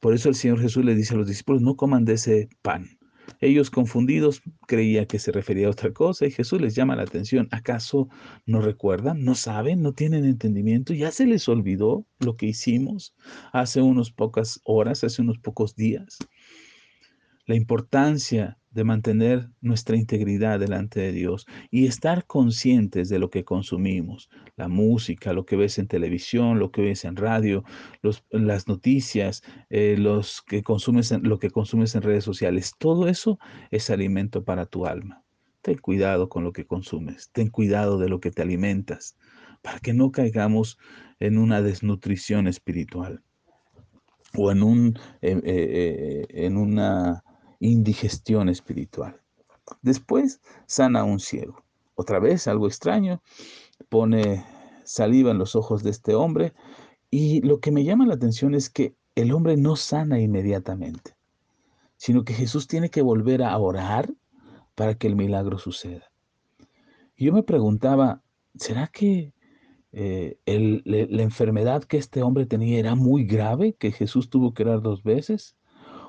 Por 0.00 0.14
eso 0.14 0.28
el 0.28 0.34
Señor 0.34 0.60
Jesús 0.60 0.84
le 0.84 0.94
dice 0.94 1.14
a 1.14 1.16
los 1.16 1.26
discípulos, 1.26 1.62
no 1.62 1.76
coman 1.76 2.04
de 2.04 2.14
ese 2.14 2.48
pan. 2.62 2.98
Ellos 3.40 3.70
confundidos 3.70 4.42
creían 4.66 5.06
que 5.06 5.18
se 5.18 5.32
refería 5.32 5.66
a 5.66 5.70
otra 5.70 5.92
cosa 5.92 6.26
y 6.26 6.30
Jesús 6.30 6.60
les 6.60 6.74
llama 6.74 6.96
la 6.96 7.02
atención. 7.02 7.48
¿Acaso 7.50 8.08
no 8.46 8.60
recuerdan? 8.60 9.24
¿No 9.24 9.34
saben? 9.34 9.82
¿No 9.82 9.92
tienen 9.92 10.24
entendimiento? 10.24 10.94
¿Ya 10.94 11.10
se 11.10 11.26
les 11.26 11.48
olvidó 11.48 12.06
lo 12.20 12.36
que 12.36 12.46
hicimos 12.46 13.14
hace 13.52 13.82
unas 13.82 14.10
pocas 14.10 14.60
horas, 14.64 15.02
hace 15.04 15.22
unos 15.22 15.38
pocos 15.38 15.74
días? 15.74 16.18
La 17.46 17.56
importancia 17.56 18.58
de 18.76 18.84
mantener 18.84 19.48
nuestra 19.62 19.96
integridad 19.96 20.60
delante 20.60 21.00
de 21.00 21.10
Dios 21.10 21.46
y 21.70 21.86
estar 21.86 22.26
conscientes 22.26 23.08
de 23.08 23.18
lo 23.18 23.30
que 23.30 23.42
consumimos, 23.42 24.28
la 24.54 24.68
música, 24.68 25.32
lo 25.32 25.46
que 25.46 25.56
ves 25.56 25.78
en 25.78 25.88
televisión, 25.88 26.58
lo 26.58 26.70
que 26.70 26.82
ves 26.82 27.04
en 27.06 27.16
radio, 27.16 27.64
las 28.30 28.68
noticias, 28.68 29.42
eh, 29.70 29.96
los 29.98 30.42
que 30.42 30.62
consumes 30.62 31.10
lo 31.10 31.38
que 31.38 31.50
consumes 31.50 31.94
en 31.94 32.02
redes 32.02 32.24
sociales, 32.24 32.74
todo 32.78 33.08
eso 33.08 33.38
es 33.70 33.88
alimento 33.90 34.44
para 34.44 34.66
tu 34.66 34.86
alma. 34.86 35.24
Ten 35.62 35.78
cuidado 35.78 36.28
con 36.28 36.44
lo 36.44 36.52
que 36.52 36.66
consumes, 36.66 37.30
ten 37.32 37.48
cuidado 37.48 37.98
de 37.98 38.10
lo 38.10 38.20
que 38.20 38.30
te 38.30 38.42
alimentas, 38.42 39.16
para 39.62 39.80
que 39.80 39.94
no 39.94 40.12
caigamos 40.12 40.78
en 41.18 41.38
una 41.38 41.62
desnutrición 41.62 42.46
espiritual 42.46 43.22
o 44.36 44.52
en, 44.52 44.62
un, 44.62 44.98
eh, 45.22 45.40
eh, 45.42 46.26
en 46.28 46.58
una 46.58 47.24
indigestión 47.60 48.48
espiritual. 48.48 49.20
Después 49.82 50.40
sana 50.66 51.00
a 51.00 51.04
un 51.04 51.20
ciego. 51.20 51.64
Otra 51.94 52.18
vez, 52.18 52.46
algo 52.46 52.66
extraño, 52.66 53.22
pone 53.88 54.44
saliva 54.84 55.30
en 55.30 55.38
los 55.38 55.56
ojos 55.56 55.82
de 55.82 55.90
este 55.90 56.14
hombre 56.14 56.52
y 57.10 57.40
lo 57.42 57.60
que 57.60 57.70
me 57.70 57.84
llama 57.84 58.06
la 58.06 58.14
atención 58.14 58.54
es 58.54 58.70
que 58.70 58.94
el 59.14 59.32
hombre 59.32 59.56
no 59.56 59.76
sana 59.76 60.20
inmediatamente, 60.20 61.16
sino 61.96 62.24
que 62.24 62.34
Jesús 62.34 62.68
tiene 62.68 62.90
que 62.90 63.02
volver 63.02 63.42
a 63.42 63.56
orar 63.58 64.12
para 64.74 64.94
que 64.94 65.06
el 65.06 65.16
milagro 65.16 65.58
suceda. 65.58 66.12
Yo 67.16 67.32
me 67.32 67.42
preguntaba, 67.42 68.22
¿será 68.56 68.88
que 68.88 69.32
eh, 69.92 70.38
la 70.44 71.22
enfermedad 71.22 71.84
que 71.84 71.96
este 71.96 72.22
hombre 72.22 72.44
tenía 72.44 72.78
era 72.78 72.94
muy 72.94 73.24
grave, 73.24 73.74
que 73.74 73.90
Jesús 73.90 74.28
tuvo 74.28 74.52
que 74.52 74.64
orar 74.64 74.82
dos 74.82 75.02
veces? 75.02 75.56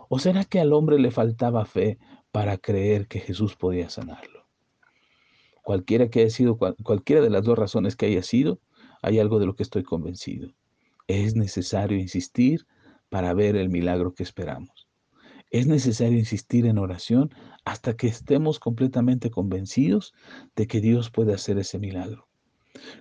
¿O 0.09 0.19
será 0.19 0.45
que 0.45 0.59
al 0.59 0.73
hombre 0.73 0.99
le 0.99 1.11
faltaba 1.11 1.65
fe 1.65 1.97
para 2.31 2.57
creer 2.57 3.07
que 3.07 3.19
Jesús 3.19 3.55
podía 3.55 3.89
sanarlo? 3.89 4.45
Cualquiera 5.63 6.09
que 6.09 6.21
haya 6.21 6.29
sido, 6.29 6.57
cualquiera 6.57 7.21
de 7.21 7.29
las 7.29 7.43
dos 7.43 7.57
razones 7.57 7.95
que 7.95 8.05
haya 8.05 8.23
sido, 8.23 8.59
hay 9.01 9.19
algo 9.19 9.39
de 9.39 9.45
lo 9.45 9.55
que 9.55 9.63
estoy 9.63 9.83
convencido. 9.83 10.53
Es 11.07 11.35
necesario 11.35 11.97
insistir 11.97 12.65
para 13.09 13.33
ver 13.33 13.55
el 13.55 13.69
milagro 13.69 14.13
que 14.13 14.23
esperamos. 14.23 14.87
Es 15.49 15.67
necesario 15.67 16.17
insistir 16.17 16.65
en 16.65 16.77
oración 16.77 17.33
hasta 17.65 17.95
que 17.95 18.07
estemos 18.07 18.59
completamente 18.59 19.29
convencidos 19.29 20.13
de 20.55 20.67
que 20.67 20.81
Dios 20.81 21.09
puede 21.09 21.33
hacer 21.33 21.57
ese 21.57 21.79
milagro. 21.79 22.26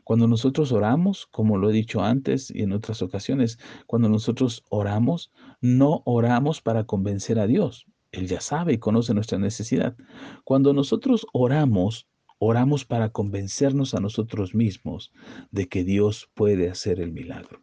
Cuando 0.04 0.26
nosotros 0.28 0.73
oramos, 0.73 1.26
como 1.30 1.59
lo 1.59 1.71
he 1.71 1.73
dicho 1.73 2.02
antes 2.02 2.50
y 2.50 2.62
en 2.62 2.73
otras 2.73 3.02
ocasiones, 3.02 3.59
cuando 3.87 4.09
nosotros 4.09 4.64
oramos, 4.68 5.33
no 5.61 6.02
oramos 6.04 6.61
para 6.61 6.85
convencer 6.85 7.38
a 7.38 7.47
Dios. 7.47 7.87
Él 8.12 8.28
ya 8.28 8.40
sabe 8.40 8.75
y 8.75 8.78
conoce 8.78 9.14
nuestra 9.14 9.38
necesidad. 9.38 9.97
Cuando 10.45 10.73
nosotros 10.73 11.26
oramos, 11.33 12.06
oramos 12.38 12.85
para 12.85 13.11
convencernos 13.11 13.95
a 13.95 14.00
nosotros 14.00 14.54
mismos 14.54 15.12
de 15.50 15.68
que 15.68 15.85
Dios 15.85 16.30
puede 16.35 16.71
hacer 16.71 17.00
el 17.00 17.12
milagro. 17.12 17.62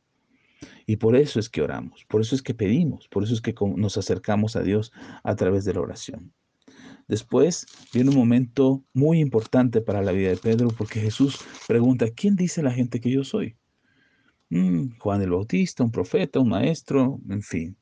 Y 0.86 0.98
por 0.98 1.16
eso 1.16 1.40
es 1.40 1.50
que 1.50 1.62
oramos, 1.62 2.06
por 2.06 2.22
eso 2.22 2.36
es 2.36 2.42
que 2.42 2.54
pedimos, 2.54 3.08
por 3.08 3.24
eso 3.24 3.34
es 3.34 3.42
que 3.42 3.56
nos 3.76 3.98
acercamos 3.98 4.56
a 4.56 4.62
Dios 4.62 4.92
a 5.24 5.36
través 5.36 5.66
de 5.66 5.74
la 5.74 5.82
oración. 5.82 6.34
Después 7.08 7.66
viene 7.94 8.10
un 8.10 8.16
momento 8.16 8.84
muy 8.94 9.20
importante 9.20 9.82
para 9.82 10.02
la 10.02 10.12
vida 10.12 10.30
de 10.30 10.38
Pedro 10.38 10.70
porque 10.70 11.00
Jesús 11.00 11.40
pregunta, 11.68 12.10
¿quién 12.10 12.36
dice 12.36 12.64
la 12.64 12.72
gente 12.72 13.02
que 13.02 13.12
yo 13.12 13.24
soy? 13.24 13.58
Mm, 14.50 14.98
Juan 15.00 15.22
el 15.22 15.32
Bautista, 15.32 15.84
un 15.84 15.92
profeta, 15.92 16.40
un 16.40 16.50
maestro, 16.50 17.20
en 17.30 17.42
fin. 17.42 17.78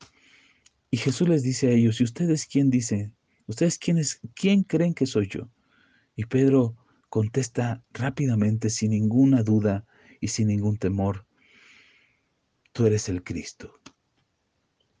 Y 0.90 0.96
Jesús 0.96 1.28
les 1.28 1.42
dice 1.42 1.68
a 1.68 1.70
ellos, 1.70 2.00
¿y 2.00 2.04
ustedes 2.04 2.46
quién 2.46 2.70
dicen? 2.70 3.14
¿Ustedes 3.46 3.78
quiénes, 3.78 4.20
quién 4.34 4.62
creen 4.62 4.94
que 4.94 5.06
soy 5.06 5.28
yo? 5.28 5.48
Y 6.16 6.24
Pedro 6.24 6.76
contesta 7.08 7.82
rápidamente, 7.92 8.70
sin 8.70 8.90
ninguna 8.90 9.42
duda 9.42 9.86
y 10.20 10.28
sin 10.28 10.48
ningún 10.48 10.78
temor, 10.78 11.26
tú 12.72 12.86
eres 12.86 13.08
el 13.08 13.22
Cristo. 13.22 13.78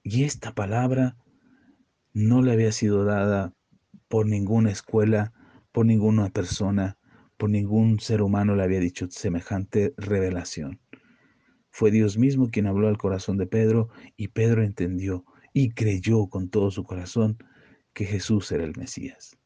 Y 0.02 0.24
esta 0.24 0.54
palabra 0.54 1.16
no 2.12 2.42
le 2.42 2.52
había 2.52 2.72
sido 2.72 3.04
dada 3.04 3.54
por 4.12 4.26
ninguna 4.26 4.70
escuela, 4.70 5.32
por 5.72 5.86
ninguna 5.86 6.28
persona, 6.28 6.98
por 7.38 7.48
ningún 7.48 7.98
ser 7.98 8.20
humano 8.20 8.54
le 8.54 8.62
había 8.62 8.78
dicho 8.78 9.06
semejante 9.08 9.94
revelación. 9.96 10.80
Fue 11.70 11.90
Dios 11.90 12.18
mismo 12.18 12.50
quien 12.50 12.66
habló 12.66 12.88
al 12.88 12.98
corazón 12.98 13.38
de 13.38 13.46
Pedro 13.46 13.88
y 14.18 14.28
Pedro 14.28 14.62
entendió 14.62 15.24
y 15.54 15.70
creyó 15.70 16.26
con 16.26 16.50
todo 16.50 16.70
su 16.70 16.84
corazón 16.84 17.38
que 17.94 18.04
Jesús 18.04 18.52
era 18.52 18.64
el 18.64 18.76
Mesías. 18.76 19.38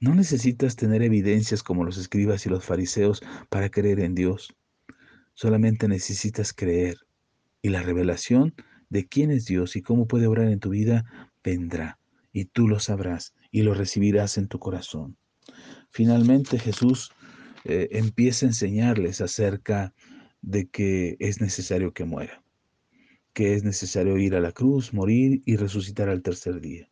No 0.00 0.14
necesitas 0.14 0.74
tener 0.74 1.02
evidencias 1.02 1.62
como 1.62 1.84
los 1.84 1.98
escribas 1.98 2.46
y 2.46 2.48
los 2.48 2.64
fariseos 2.64 3.20
para 3.50 3.68
creer 3.68 4.00
en 4.00 4.14
Dios. 4.14 4.56
Solamente 5.34 5.88
necesitas 5.88 6.54
creer 6.54 6.96
y 7.60 7.68
la 7.68 7.82
revelación 7.82 8.54
de 8.88 9.06
quién 9.06 9.30
es 9.30 9.44
Dios 9.44 9.76
y 9.76 9.82
cómo 9.82 10.08
puede 10.08 10.26
obrar 10.26 10.48
en 10.48 10.58
tu 10.58 10.70
vida 10.70 11.04
vendrá 11.44 11.98
y 12.32 12.46
tú 12.46 12.66
lo 12.66 12.80
sabrás 12.80 13.34
y 13.52 13.62
lo 13.62 13.74
recibirás 13.74 14.38
en 14.38 14.48
tu 14.48 14.58
corazón. 14.58 15.16
Finalmente 15.90 16.58
Jesús 16.58 17.12
eh, 17.64 17.88
empieza 17.92 18.46
a 18.46 18.48
enseñarles 18.48 19.20
acerca 19.20 19.94
de 20.40 20.68
que 20.68 21.16
es 21.20 21.40
necesario 21.40 21.92
que 21.92 22.04
muera, 22.04 22.42
que 23.32 23.54
es 23.54 23.62
necesario 23.62 24.18
ir 24.18 24.34
a 24.34 24.40
la 24.40 24.50
cruz, 24.50 24.92
morir 24.92 25.42
y 25.44 25.56
resucitar 25.56 26.08
al 26.08 26.22
tercer 26.22 26.60
día. 26.60 26.90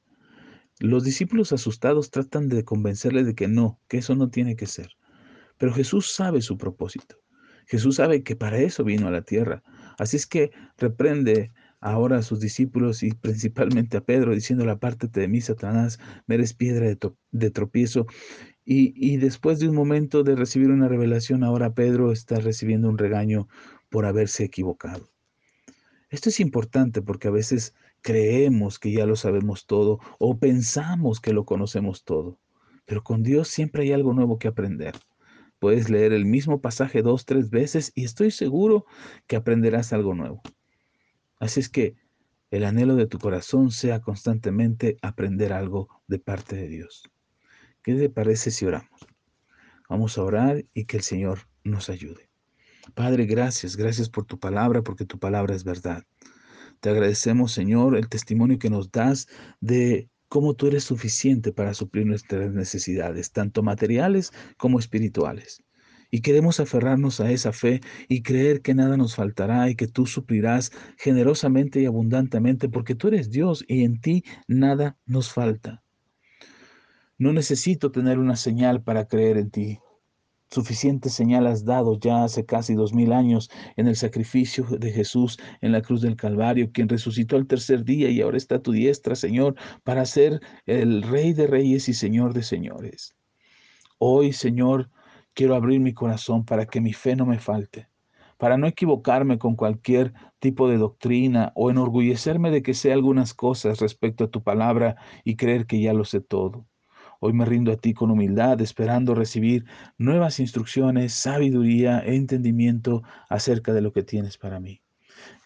Los 0.78 1.02
discípulos 1.02 1.52
asustados 1.52 2.10
tratan 2.10 2.48
de 2.48 2.64
convencerle 2.64 3.24
de 3.24 3.34
que 3.34 3.48
no, 3.48 3.80
que 3.88 3.98
eso 3.98 4.14
no 4.14 4.30
tiene 4.30 4.54
que 4.54 4.66
ser. 4.66 4.92
Pero 5.58 5.74
Jesús 5.74 6.12
sabe 6.12 6.40
su 6.40 6.56
propósito. 6.56 7.16
Jesús 7.66 7.96
sabe 7.96 8.22
que 8.22 8.36
para 8.36 8.58
eso 8.58 8.84
vino 8.84 9.08
a 9.08 9.10
la 9.10 9.22
tierra. 9.22 9.62
Así 9.98 10.16
es 10.16 10.26
que 10.26 10.50
reprende 10.78 11.52
ahora 11.80 12.18
a 12.18 12.22
sus 12.22 12.40
discípulos 12.40 13.02
y 13.02 13.12
principalmente 13.12 13.96
a 13.96 14.02
Pedro, 14.02 14.34
diciéndole, 14.34 14.70
apártate 14.70 15.20
de 15.20 15.28
mí, 15.28 15.40
Satanás, 15.40 15.98
me 16.26 16.36
eres 16.36 16.54
piedra 16.54 16.86
de, 17.30 17.50
tropiezo. 17.50 18.06
Y, 18.64 18.92
y, 18.94 19.16
después 19.16 19.58
de 19.58 19.68
un 19.68 19.74
momento 19.74 20.22
de 20.22 20.36
recibir 20.36 20.70
una 20.70 20.88
revelación, 20.88 21.42
ahora 21.42 21.74
Pedro 21.74 22.12
está 22.12 22.36
recibiendo 22.36 22.88
un 22.88 22.98
regaño 22.98 23.48
por 23.88 24.06
haberse 24.06 24.44
equivocado. 24.44 25.08
Esto 26.10 26.28
es 26.28 26.40
importante 26.40 27.02
porque 27.02 27.28
a 27.28 27.32
veces 27.32 27.74
creemos 28.02 28.78
que 28.78 28.92
ya 28.92 29.06
lo 29.06 29.16
sabemos 29.16 29.66
todo 29.66 30.00
o 30.18 30.38
pensamos 30.38 31.20
que 31.20 31.32
lo 31.32 31.44
conocemos 31.44 32.04
todo, 32.04 32.38
pero 32.84 33.02
con 33.02 33.22
Dios 33.22 33.48
siempre 33.48 33.84
hay 33.84 33.92
algo 33.92 34.12
nuevo 34.12 34.38
que 34.38 34.48
aprender. 34.48 34.94
Puedes 35.58 35.90
leer 35.90 36.12
el 36.12 36.24
mismo 36.24 36.60
pasaje 36.60 37.02
dos, 37.02 37.26
tres 37.26 37.50
veces 37.50 37.92
y 37.94 38.04
estoy 38.04 38.30
seguro 38.30 38.86
que 39.26 39.36
aprenderás 39.36 39.92
algo 39.92 40.14
nuevo. 40.14 40.42
Así 41.40 41.58
es 41.58 41.68
que 41.68 41.96
el 42.50 42.64
anhelo 42.64 42.94
de 42.96 43.06
tu 43.06 43.18
corazón 43.18 43.70
sea 43.70 44.00
constantemente 44.00 44.98
aprender 45.02 45.52
algo 45.52 45.88
de 46.06 46.18
parte 46.18 46.54
de 46.54 46.68
Dios. 46.68 47.10
¿Qué 47.82 47.94
te 47.94 48.10
parece 48.10 48.50
si 48.50 48.66
oramos? 48.66 49.06
Vamos 49.88 50.18
a 50.18 50.22
orar 50.22 50.64
y 50.74 50.84
que 50.84 50.98
el 50.98 51.02
Señor 51.02 51.48
nos 51.64 51.88
ayude. 51.88 52.30
Padre, 52.94 53.24
gracias, 53.24 53.76
gracias 53.76 54.08
por 54.08 54.26
tu 54.26 54.38
palabra, 54.38 54.82
porque 54.82 55.06
tu 55.06 55.18
palabra 55.18 55.54
es 55.54 55.64
verdad. 55.64 56.04
Te 56.80 56.90
agradecemos, 56.90 57.52
Señor, 57.52 57.96
el 57.96 58.08
testimonio 58.08 58.58
que 58.58 58.70
nos 58.70 58.90
das 58.90 59.26
de 59.60 60.10
cómo 60.28 60.54
tú 60.54 60.66
eres 60.66 60.84
suficiente 60.84 61.52
para 61.52 61.74
suplir 61.74 62.06
nuestras 62.06 62.52
necesidades, 62.52 63.32
tanto 63.32 63.62
materiales 63.62 64.32
como 64.58 64.78
espirituales. 64.78 65.62
Y 66.10 66.22
queremos 66.22 66.60
aferrarnos 66.60 67.20
a 67.20 67.30
esa 67.30 67.52
fe 67.52 67.80
y 68.08 68.22
creer 68.22 68.62
que 68.62 68.74
nada 68.74 68.96
nos 68.96 69.14
faltará 69.14 69.70
y 69.70 69.76
que 69.76 69.86
tú 69.86 70.06
suplirás 70.06 70.72
generosamente 70.98 71.80
y 71.80 71.86
abundantemente 71.86 72.68
porque 72.68 72.94
tú 72.94 73.08
eres 73.08 73.30
Dios 73.30 73.64
y 73.68 73.84
en 73.84 74.00
ti 74.00 74.24
nada 74.48 74.96
nos 75.06 75.32
falta. 75.32 75.82
No 77.18 77.32
necesito 77.32 77.92
tener 77.92 78.18
una 78.18 78.34
señal 78.34 78.82
para 78.82 79.06
creer 79.06 79.36
en 79.36 79.50
ti. 79.50 79.78
Suficiente 80.52 81.10
señal 81.10 81.46
has 81.46 81.64
dado 81.64 81.96
ya 82.00 82.24
hace 82.24 82.44
casi 82.44 82.74
dos 82.74 82.92
mil 82.92 83.12
años 83.12 83.48
en 83.76 83.86
el 83.86 83.94
sacrificio 83.94 84.64
de 84.64 84.90
Jesús 84.90 85.38
en 85.60 85.70
la 85.70 85.80
cruz 85.80 86.00
del 86.00 86.16
Calvario, 86.16 86.72
quien 86.72 86.88
resucitó 86.88 87.36
al 87.36 87.46
tercer 87.46 87.84
día 87.84 88.10
y 88.10 88.20
ahora 88.20 88.36
está 88.36 88.56
a 88.56 88.62
tu 88.62 88.72
diestra, 88.72 89.14
Señor, 89.14 89.54
para 89.84 90.04
ser 90.06 90.40
el 90.66 91.02
Rey 91.02 91.34
de 91.34 91.46
Reyes 91.46 91.88
y 91.88 91.94
Señor 91.94 92.34
de 92.34 92.42
Señores. 92.42 93.14
Hoy, 93.98 94.32
Señor, 94.32 94.90
Quiero 95.40 95.54
abrir 95.54 95.80
mi 95.80 95.94
corazón 95.94 96.44
para 96.44 96.66
que 96.66 96.82
mi 96.82 96.92
fe 96.92 97.16
no 97.16 97.24
me 97.24 97.38
falte, 97.38 97.88
para 98.36 98.58
no 98.58 98.66
equivocarme 98.66 99.38
con 99.38 99.56
cualquier 99.56 100.12
tipo 100.38 100.68
de 100.68 100.76
doctrina 100.76 101.50
o 101.54 101.70
enorgullecerme 101.70 102.50
de 102.50 102.62
que 102.62 102.74
sé 102.74 102.92
algunas 102.92 103.32
cosas 103.32 103.80
respecto 103.80 104.24
a 104.24 104.28
tu 104.28 104.42
palabra 104.42 104.96
y 105.24 105.36
creer 105.36 105.64
que 105.64 105.80
ya 105.80 105.94
lo 105.94 106.04
sé 106.04 106.20
todo. 106.20 106.66
Hoy 107.20 107.32
me 107.32 107.46
rindo 107.46 107.72
a 107.72 107.76
ti 107.76 107.94
con 107.94 108.10
humildad, 108.10 108.60
esperando 108.60 109.14
recibir 109.14 109.64
nuevas 109.96 110.40
instrucciones, 110.40 111.14
sabiduría 111.14 112.00
e 112.00 112.16
entendimiento 112.16 113.02
acerca 113.30 113.72
de 113.72 113.80
lo 113.80 113.94
que 113.94 114.02
tienes 114.02 114.36
para 114.36 114.60
mí. 114.60 114.82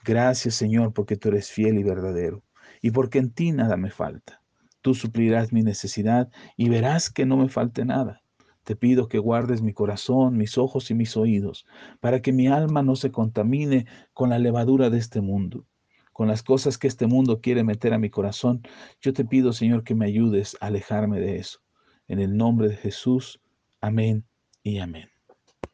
Gracias 0.04 0.56
Señor 0.56 0.92
porque 0.92 1.16
tú 1.16 1.28
eres 1.28 1.52
fiel 1.52 1.78
y 1.78 1.84
verdadero 1.84 2.42
y 2.82 2.90
porque 2.90 3.18
en 3.20 3.30
ti 3.30 3.52
nada 3.52 3.76
me 3.76 3.92
falta. 3.92 4.42
Tú 4.80 4.92
suplirás 4.92 5.52
mi 5.52 5.62
necesidad 5.62 6.32
y 6.56 6.68
verás 6.68 7.10
que 7.10 7.26
no 7.26 7.36
me 7.36 7.48
falte 7.48 7.84
nada. 7.84 8.23
Te 8.64 8.76
pido 8.76 9.08
que 9.08 9.18
guardes 9.18 9.62
mi 9.62 9.72
corazón, 9.72 10.36
mis 10.36 10.58
ojos 10.58 10.90
y 10.90 10.94
mis 10.94 11.16
oídos, 11.16 11.66
para 12.00 12.20
que 12.22 12.32
mi 12.32 12.48
alma 12.48 12.82
no 12.82 12.96
se 12.96 13.12
contamine 13.12 13.86
con 14.14 14.30
la 14.30 14.38
levadura 14.38 14.90
de 14.90 14.98
este 14.98 15.20
mundo, 15.20 15.66
con 16.12 16.28
las 16.28 16.42
cosas 16.42 16.78
que 16.78 16.88
este 16.88 17.06
mundo 17.06 17.40
quiere 17.40 17.62
meter 17.62 17.92
a 17.92 17.98
mi 17.98 18.10
corazón. 18.10 18.62
Yo 19.00 19.12
te 19.12 19.24
pido, 19.24 19.52
Señor, 19.52 19.84
que 19.84 19.94
me 19.94 20.06
ayudes 20.06 20.56
a 20.60 20.66
alejarme 20.66 21.20
de 21.20 21.36
eso. 21.36 21.60
En 22.08 22.20
el 22.20 22.36
nombre 22.36 22.68
de 22.68 22.76
Jesús, 22.76 23.40
amén 23.80 24.24
y 24.62 24.78
amén. 24.78 25.13